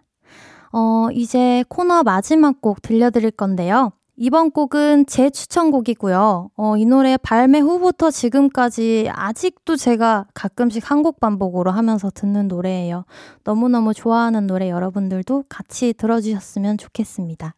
[0.78, 3.92] 어, 이제 코너 마지막 곡 들려드릴 건데요.
[4.18, 6.50] 이번 곡은 제 추천곡이고요.
[6.54, 13.06] 어, 이 노래 발매 후부터 지금까지 아직도 제가 가끔씩 한 곡 반복으로 하면서 듣는 노래예요.
[13.44, 17.54] 너무너무 좋아하는 노래 여러분들도 같이 들어주셨으면 좋겠습니다.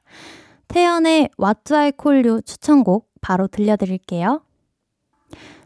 [0.69, 4.43] 태연의 What I Call You 추천곡 바로 들려드릴게요.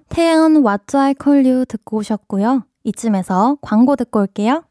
[0.08, 2.64] 태연 What I Call You 듣고 오셨고요.
[2.84, 4.64] 이쯤에서 광고 듣고 올게요.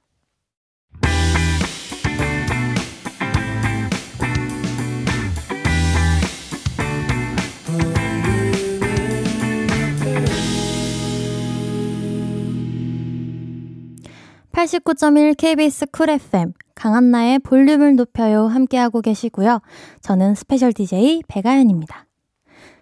[14.61, 19.59] 89.1 KBS 쿨 FM 강한나의 볼륨을 높여요 함께하고 계시고요.
[20.01, 22.05] 저는 스페셜 DJ 백아연입니다.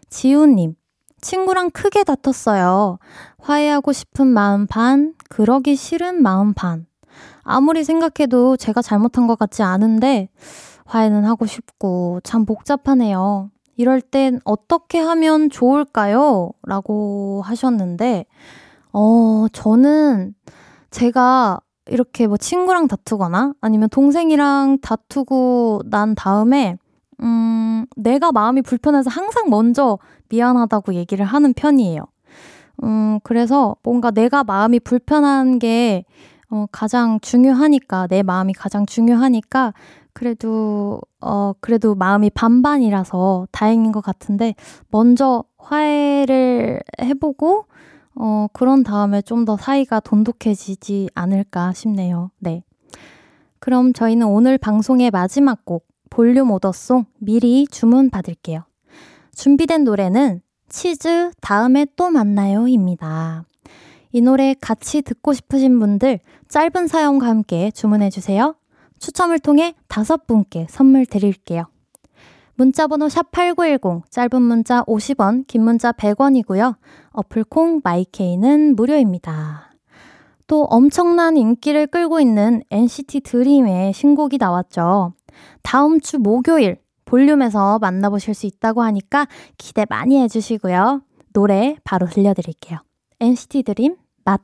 [0.09, 0.75] 지우님,
[1.21, 2.99] 친구랑 크게 다퉜어요.
[3.37, 6.85] 화해하고 싶은 마음 반, 그러기 싫은 마음 반.
[7.43, 10.27] 아무리 생각해도 제가 잘못한 것 같지 않은데
[10.83, 13.51] 화해는 하고 싶고 참 복잡하네요.
[13.77, 16.51] 이럴 땐 어떻게 하면 좋을까요?
[16.63, 18.25] 라고 하셨는데,
[18.91, 20.35] 어, 저는
[20.91, 26.77] 제가 이렇게 뭐 친구랑 다투거나 아니면 동생이랑 다투고 난 다음에
[27.21, 29.97] 음, 내가 마음이 불편해서 항상 먼저
[30.29, 32.05] 미안하다고 얘기를 하는 편이에요.
[32.83, 36.05] 음, 그래서 뭔가 내가 마음이 불편한 게
[36.51, 39.73] 어, 가장 중요하니까, 내 마음이 가장 중요하니까,
[40.13, 44.55] 그래도, 어, 그래도 마음이 반반이라서 다행인 것 같은데,
[44.89, 47.65] 먼저 화해를 해보고,
[48.19, 52.31] 어, 그런 다음에 좀 더 사이가 돈독해지지 않을까 싶네요.
[52.39, 52.63] 네.
[53.59, 58.63] 그럼 저희는 오늘 방송의 마지막 곡, 볼륨 오더송 미리 주문 받을게요.
[59.33, 63.45] 준비된 노래는 치즈 다음에 또 만나요입니다.
[64.11, 68.55] 이 노래 같이 듣고 싶으신 분들 짧은 사연과 함께 주문해주세요.
[68.99, 71.65] 추첨을 통해 다섯 분께 선물 드릴게요.
[72.59, 76.75] 문자번호 샵8910, 짧은 문자 50원, 긴 문자 100원이고요.
[77.11, 79.71] 어플콩 마이케이는 무료입니다.
[80.45, 85.13] 또 엄청난 인기를 끌고 있는 NCT 드림의 신곡이 나왔죠.
[85.63, 89.25] 다음 주 목요일 볼륨에서 만나보실 수 있다고 하니까
[89.57, 91.01] 기대 많이 해주시고요.
[91.31, 92.79] 노래 바로 들려드릴게요.
[93.21, 93.95] NCT 드림
[94.25, 94.41] 맛.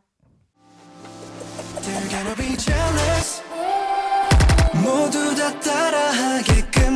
[4.81, 6.95] 모두 다 따라하게끔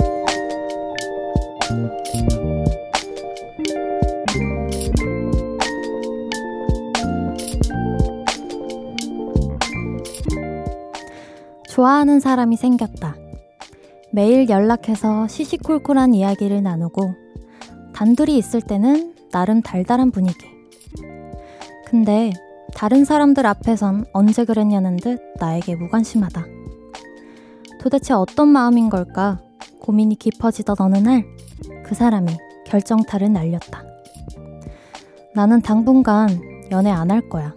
[11.81, 13.15] 좋아하는 사람이 생겼다.
[14.11, 17.15] 매일 연락해서 시시콜콜한 이야기를 나누고
[17.95, 20.45] 단둘이 있을 때는 나름 달달한 분위기.
[21.87, 22.33] 근데
[22.75, 26.45] 다른 사람들 앞에선 언제 그랬냐는 듯 나에게 무관심하다.
[27.79, 29.39] 도대체 어떤 마음인 걸까
[29.79, 31.25] 고민이 깊어지던 어느 날
[31.83, 32.31] 그 사람이
[32.67, 33.83] 결정타를 날렸다.
[35.33, 36.29] 나는 당분간
[36.69, 37.55] 연애 안 할 거야.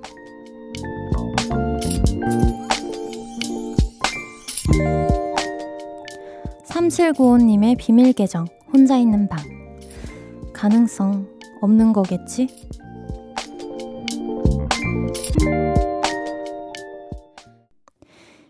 [6.85, 9.41] 3795님의 비밀 계정, 혼자 있는 방.
[10.53, 11.27] 가능성
[11.63, 12.49] 없는 거겠지?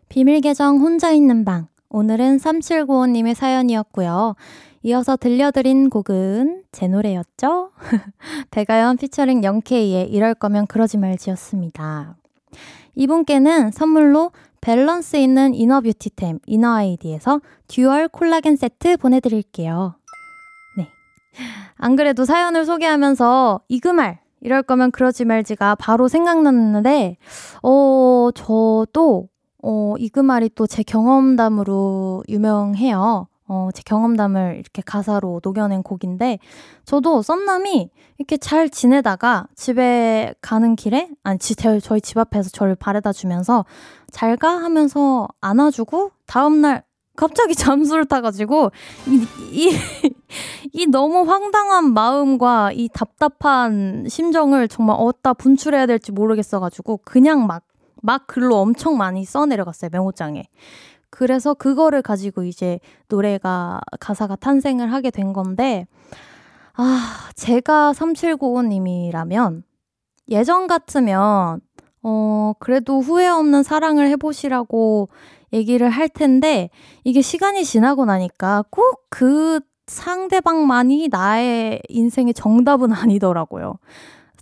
[0.08, 1.68] 비밀 계정 혼자 있는 방.
[1.90, 4.34] 오늘은 3795님의 사연이었고요.
[4.82, 7.70] 이어서 들려드린 곡은 제 노래였죠?
[8.50, 12.16] 배가연 피처링 영케이의 이럴 거면 그러지 말지였습니다.
[12.96, 14.32] 이분께는 선물로
[14.64, 19.96] 밸런스 있는 이너 뷰티템 이너 아이디에서 듀얼 콜라겐 세트 보내드릴게요.
[20.78, 20.88] 네.
[21.76, 27.16] 안 그래도 사연을 소개하면서 이그말 이럴 거면 그러지 말지가 바로 생각났는데,
[27.62, 29.28] 어, 저도,
[29.62, 33.28] 어, 이그말이 또 제 경험담으로 유명해요.
[33.46, 36.38] 어, 제 경험담을 이렇게 가사로 녹여낸 곡인데,
[36.84, 43.12] 저도 썸남이 이렇게 잘 지내다가 집에 가는 길에, 아니, 지, 저희 집 앞에서 저를 바래다
[43.12, 43.66] 주면서
[44.10, 44.48] 잘 가?
[44.48, 46.84] 하면서 안아주고, 다음날
[47.16, 48.70] 갑자기 잠수를 타가지고,
[49.08, 49.72] 이, 이,
[50.72, 57.64] 이 너무 황당한 마음과 이 답답한 심정을 정말 어디다 분출해야 될지 모르겠어가지고, 그냥 막,
[58.00, 60.44] 막 글로 엄청 많이 써내려갔어요, 메모장에.
[61.14, 65.86] 그래서 그거를 가지고 이제 노래가 가사가 탄생을 하게 된 건데
[66.74, 69.62] 아, 제가 3795님이라면
[70.30, 71.60] 예전 같으면
[72.02, 75.08] 어, 그래도 후회 없는 사랑을 해보시라고
[75.52, 76.68] 얘기를 할 텐데,
[77.04, 83.78] 이게 시간이 지나고 나니까 꼭 그 상대방만이 나의 인생의 정답은 아니더라고요.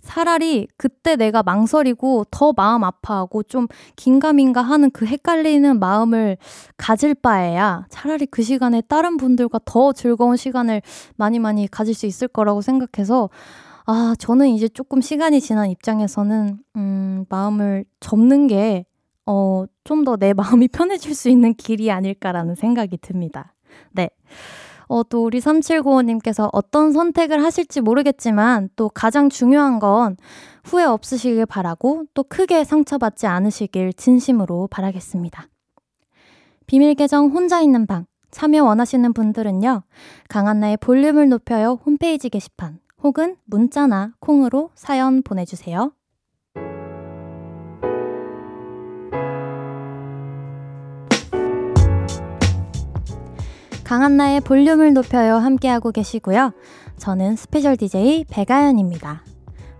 [0.03, 6.37] 차라리 그때 내가 망설이고 더 마음 아파하고 좀 긴가민가 하는 그 헷갈리는 마음을
[6.77, 10.81] 가질 바에야 차라리 그 시간에 다른 분들과 더 즐거운 시간을
[11.15, 13.29] 많이 많이 가질 수 있을 거라고 생각해서
[13.85, 18.85] 아, 저는 이제 조금 시간이 지난 입장에서는, 음, 마음을 접는 게,
[19.25, 23.53] 어, 좀 더 내 마음이 편해질 수 있는 길이 아닐까라는 생각이 듭니다.
[23.91, 24.09] 네.
[24.87, 30.17] 어, 또 우리 3795님께서 어떤 선택을 하실지 모르겠지만 또 가장 중요한 건
[30.63, 35.47] 후회 없으시길 바라고 또 크게 상처받지 않으시길 진심으로 바라겠습니다.
[36.65, 39.83] 비밀 계정 혼자 있는 방 참여 원하시는 분들은요.
[40.27, 45.91] 강한나의 볼륨을 높여요 홈페이지 게시판 혹은 문자나 콩으로 사연 보내주세요.
[53.93, 56.51] 강한나의 볼륨을 높여요 함께하고 계시고요.
[56.97, 59.21] 저는 스페셜 DJ 백아연입니다.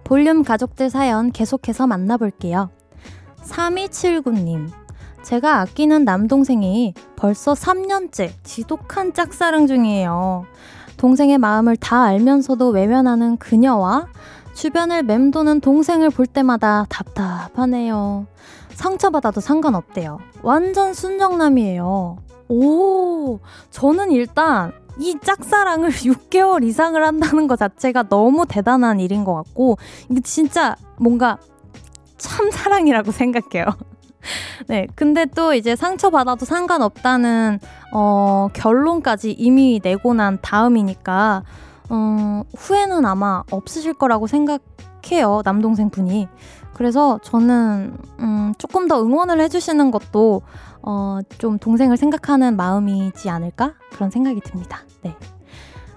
[0.03, 2.69] 볼륨 가족들 사연 계속해서 만나볼게요.
[3.41, 4.69] 3279님.
[5.23, 10.45] 제가 아끼는 남동생이 벌써 3년째 지독한 짝사랑 중이에요.
[10.97, 14.09] 동생의 마음을 다 알면서도 외면하는 그녀와
[14.53, 18.27] 주변을 맴도는 동생을 볼 때마다 답답하네요.
[18.75, 20.19] 상처받아도 상관없대요.
[20.43, 22.22] 완전 순정남이에요.
[22.49, 23.39] 오,
[23.71, 29.77] 저는 일단 이 짝사랑을 6개월 이상을 한다는 것 자체가 너무 대단한 일인 것 같고,
[30.09, 31.37] 이게 진짜 뭔가
[32.17, 33.65] 참사랑이라고 생각해요.
[34.67, 37.59] 네, 근데 또 이제 상처받아도 상관없다는,
[37.93, 41.43] 어, 결론까지 이미 내고 난 다음이니까,
[41.89, 46.27] 어, 후회는 아마 없으실 거라고 생각해요, 남동생 분이.
[46.73, 50.41] 그래서 저는, 음, 조금 더 응원을 해주시는 것도,
[50.83, 53.73] 어, 좀 동생을 생각하는 마음이지 않을까?
[53.91, 54.79] 그런 생각이 듭니다.
[55.01, 55.15] 네.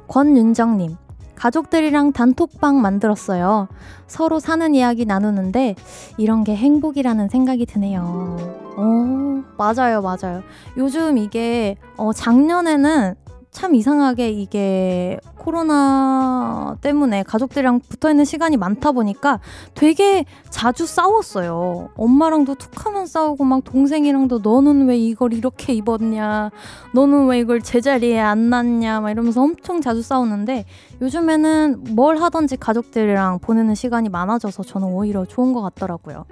[0.08, 0.96] 권윤정님,
[1.34, 3.68] 가족들이랑 단톡방 만들었어요.
[4.06, 5.74] 서로 사는 이야기 나누는데
[6.16, 8.36] 이런 게 행복이라는 생각이 드네요.
[8.76, 10.42] 어, 맞아요, 맞아요.
[10.76, 13.14] 요즘 이게 어, 작년에는
[13.56, 19.40] 참 이상하게 이게 코로나 때문에 가족들이랑 붙어 있는 시간이 많다 보니까
[19.72, 21.88] 되게 자주 싸웠어요.
[21.96, 26.50] 엄마랑도 툭 하면 싸우고 막 동생이랑도 너는 왜 이걸 이렇게 입었냐.
[26.92, 29.00] 너는 왜 이걸 제자리에 안 놨냐.
[29.00, 30.66] 막 이러면서 엄청 자주 싸웠는데
[31.00, 36.26] 요즘에는 뭘 하든지 가족들이랑 보내는 시간이 많아져서 저는 오히려 좋은 것 같더라고요.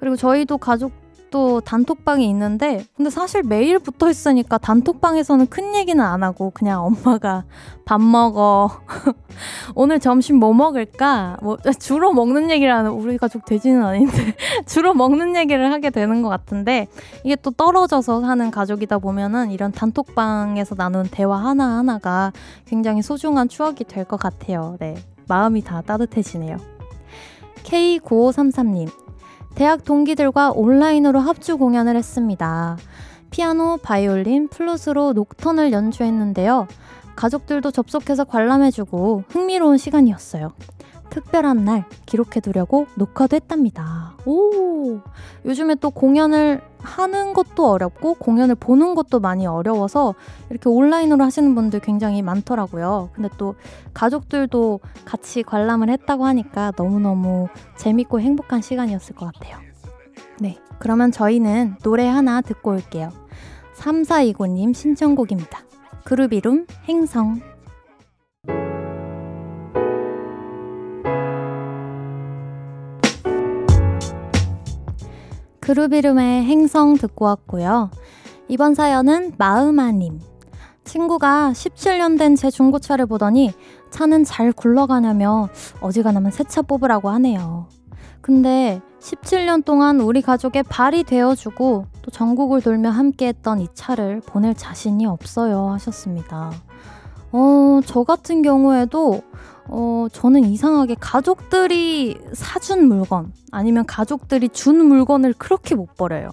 [0.00, 1.05] 그리고 저희도 가족
[1.36, 7.44] 또 단톡방이 있는데 근데 사실 매일 붙어 있으니까 단톡방에서는 큰 얘기는 안 하고 그냥 엄마가
[7.84, 8.70] 밥 먹어
[9.76, 15.36] 오늘 점심 뭐 먹을까 뭐 주로 먹는 얘기를 하는 우리 가족 돼지는 아닌데 주로 먹는
[15.36, 16.88] 얘기를 하게 되는 것 같은데
[17.22, 22.32] 이게 또 떨어져서 사는 가족이다 보면은 이런 단톡방에서 나눈 대화 하나 하나가
[22.64, 24.76] 굉장히 소중한 추억이 될 것 같아요.
[24.80, 24.94] 네
[25.28, 26.56] 마음이 다 따뜻해지네요.
[27.64, 29.05] K9533님
[29.56, 32.76] 대학 동기들과 온라인으로 합주 공연을 했습니다.
[33.30, 36.68] 피아노, 바이올린, 플룻으로 녹턴을 연주했는데요.
[37.16, 40.52] 가족들도 접속해서 관람해주고 흥미로운 시간이었어요.
[41.10, 44.14] 특별한 날 기록해두려고 녹화도 했답니다.
[44.24, 45.00] 오!
[45.44, 50.14] 요즘에 또 공연을 하는 것도 어렵고 공연을 보는 것도 많이 어려워서
[50.50, 53.10] 이렇게 온라인으로 하시는 분들 굉장히 많더라고요.
[53.14, 53.54] 근데 또
[53.92, 59.58] 가족들도 같이 관람을 했다고 하니까 너무너무 재밌고 행복한 시간이었을 것 같아요.
[60.40, 60.58] 네.
[60.78, 63.10] 그러면 저희는 노래 하나 듣고 올게요.
[63.76, 65.60] 3429님 신청곡입니다.
[66.04, 67.40] 그룹 이름 행성.
[75.70, 77.90] 그루비름의 행성 듣고 왔고요.
[78.46, 80.20] 이번 사연은 마음아님.
[80.84, 83.52] 친구가 17년 된 제 중고차를 보더니
[83.90, 85.48] 차는 잘 굴러가냐며
[85.80, 87.66] 어지간하면 새 차 뽑으라고 하네요.
[88.20, 95.04] 근데 17년 동안 우리 가족의 발이 되어주고 또 전국을 돌며 함께했던 이 차를 보낼 자신이
[95.04, 96.52] 없어요 하셨습니다.
[97.32, 99.20] 어, 저 같은 경우에도
[99.68, 106.30] 어, 저는 이상하게 가족들이 사준 물건 아니면 가족들이 준 물건을 그렇게 못 버려요.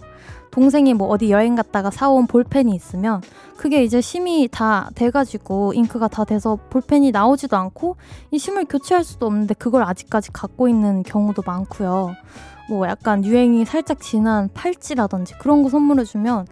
[0.52, 3.22] 동생이 뭐 어디 여행 갔다가 사온 볼펜이 있으면
[3.58, 7.98] 그게 이제 심이 다 돼가지고 잉크가 다 돼서 볼펜이 나오지도 않고
[8.30, 12.14] 이 심을 교체할 수도 없는데 그걸 아직까지 갖고 있는 경우도 많고요.
[12.70, 16.46] 뭐 약간 유행이 살짝 지난 팔찌라든지 그런 거 선물해주면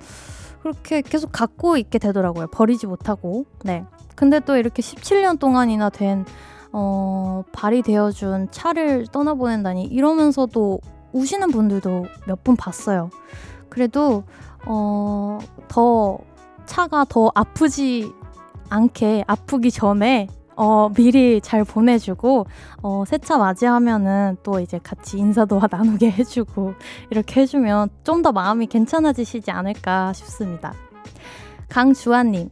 [0.62, 2.48] 그렇게 계속 갖고 있게 되더라고요.
[2.48, 3.46] 버리지 못하고.
[3.64, 3.84] 네.
[4.16, 6.26] 근데 또 이렇게 17년 동안이나 된,
[6.74, 10.80] 어, 발이 되어준 차를 떠나보낸다니 이러면서도
[11.14, 13.10] 우시는 분들도 몇 분 봤어요.
[13.70, 14.24] 그래도,
[14.66, 16.18] 어, 더,
[16.66, 18.12] 차가 더 아프지
[18.70, 22.46] 않게, 아프기 전에 어, 미리 잘 보내주고,
[22.84, 26.74] 어, 새 차 맞이하면은 또 이제 같이 인사도 나누게 해주고,
[27.10, 30.74] 이렇게 해주면 좀 더 마음이 괜찮아지시지 않을까 싶습니다.
[31.70, 32.50] 강주아님,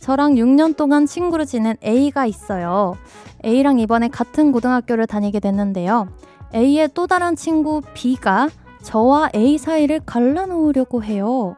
[0.00, 2.96] 저랑 6년 동안 친구로 지낸 A가 있어요.
[3.44, 6.08] A랑 이번에 같은 고등학교를 다니게 됐는데요.
[6.54, 8.48] A의 또 다른 친구 B가
[8.82, 11.54] 저와 A 사이를 갈라놓으려고 해요.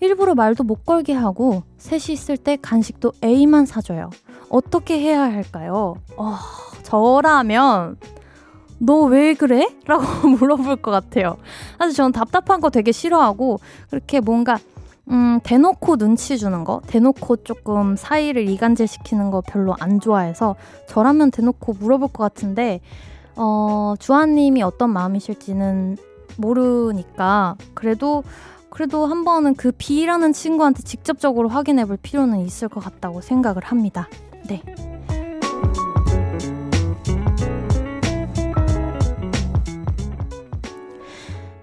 [0.00, 4.10] 일부러 말도 못 걸게 하고 셋이 있을 때 간식도 A만 사줘요.
[4.48, 5.96] 어떻게 해야 할까요?
[6.16, 6.36] 어,
[6.82, 7.96] 저라면
[8.78, 9.68] 너 왜 그래?
[9.86, 11.36] 라고 물어볼 것 같아요.
[11.78, 13.60] 사실 저는 답답한 거 되게 싫어하고
[13.90, 14.58] 그렇게 뭔가
[15.12, 20.56] 음, 대놓고 눈치 주는 거, 대놓고 조금 사이를 이간질 시키는 거 별로 안 좋아해서
[20.88, 22.80] 저라면 대놓고 물어볼 것 같은데
[23.36, 25.98] 어, 주아님이 어떤 마음이실지는
[26.38, 28.24] 모르니까 그래도
[28.70, 34.08] 그래도 한 번은 그 B라는 친구한테 직접적으로 확인해 볼 필요는 있을 것 같다고 생각을 합니다.
[34.48, 34.62] 네.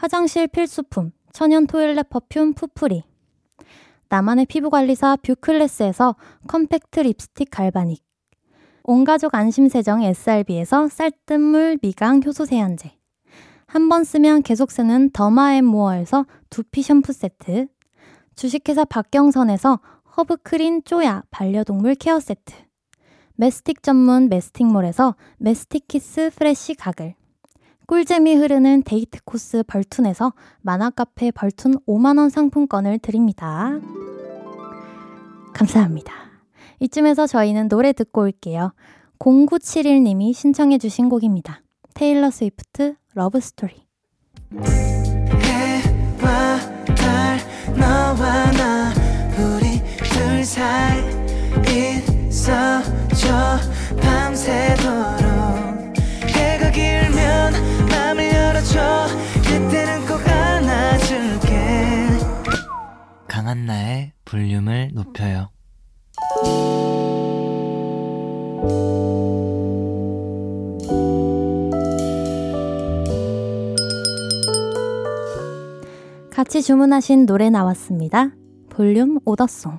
[0.00, 3.02] 화장실 필수품 천연 토일렛 퍼퓸 푸풀이
[4.08, 6.16] 나만의 피부관리사 뷰클래스에서
[6.48, 8.02] 컴팩트 립스틱 갈바닉.
[8.82, 12.92] 온가족 안심세정 SRB에서 쌀뜨물 미강 효소 세안제.
[13.66, 17.66] 한 번 쓰면 계속 쓰는 더마앤모어에서 두피 샴푸 세트.
[18.36, 19.80] 주식회사 박경선에서
[20.16, 22.54] 허브크린 쪼야 반려동물 케어 세트.
[23.36, 27.16] 메스틱 전문 메스틱몰에서 메스틱 키스 프레쉬 가글
[27.90, 33.80] 꿀잼이 흐르는 데이트 코스 벌툰에서 만화카페 벌툰 5만원 상품권을 드립니다.
[35.52, 36.12] 감사합니다.
[36.78, 38.74] 이쯤에서 저희는 노래 듣고 올게요.
[39.18, 41.62] 0971님이 신청해주신 곡입니다.
[41.94, 42.94] 테일러 스위프트
[50.12, 51.00] 둘 사이
[52.28, 53.58] 있어줘,
[54.00, 55.50] 밤새도록.
[56.28, 57.79] 해가 길면
[58.10, 59.06] 맘을 열어줘,
[59.36, 62.08] 그때는 꼭 안아줄게.
[63.28, 65.50] 강한나의 볼륨을 높여요.
[76.32, 78.30] 같이 주문하신 노래 나왔습니다.
[78.70, 79.78] 볼륨 오더송.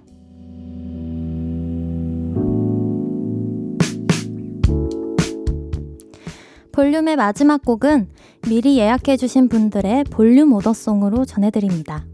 [6.72, 8.08] 볼륨의 마지막 곡은
[8.48, 12.06] 미리 예약해주신 분들의 볼륨 오더송으로 전해드립니다.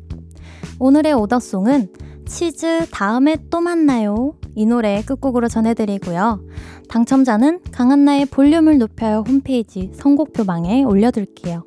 [0.79, 1.93] 오늘의 오더송은
[2.25, 4.35] 치즈 다음에 또 만나요.
[4.53, 6.41] 이 노래 끝곡으로 전해드리고요.
[6.89, 11.65] 당첨자는 강한나의 볼륨을 높여요 홈페이지 선곡표방에 올려둘게요.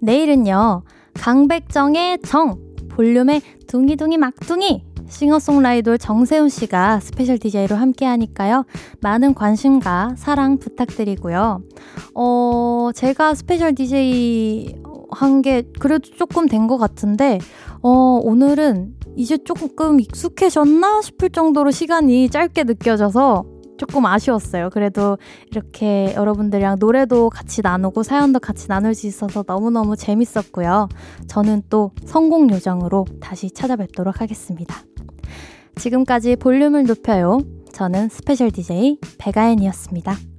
[0.00, 2.58] 내일은요, 강백정의 정,
[2.90, 8.64] 볼륨의 둥이둥이 막둥이, 싱어송라이돌 정세운 씨가 스페셜 DJ로 함께 하니까요.
[9.00, 11.60] 많은 관심과 사랑 부탁드리고요.
[12.14, 14.76] 어, 제가 스페셜 DJ
[15.10, 17.38] 한 게 그래도 조금 된 것 같은데,
[17.82, 17.90] 어,
[18.22, 23.44] 오늘은 이제 조금 익숙해졌나 싶을 정도로 시간이 짧게 느껴져서
[23.76, 24.70] 조금 아쉬웠어요.
[24.70, 25.18] 그래도
[25.50, 30.88] 이렇게 여러분들이랑 노래도 같이 나누고 사연도 같이 나눌 수 있어서 너무너무 재밌었고요.
[31.26, 34.76] 저는 또 선곡 요정으로 다시 찾아뵙도록 하겠습니다.
[35.76, 37.40] 지금까지 볼륨을 높여요.
[37.72, 40.31] 저는 스페셜 DJ 배가연이었습니다.